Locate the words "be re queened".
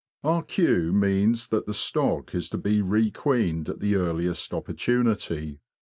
2.57-3.69